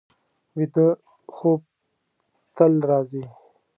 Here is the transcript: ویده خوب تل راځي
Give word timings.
ویده 0.55 0.87
خوب 1.35 1.61
تل 2.55 2.73
راځي 2.89 3.23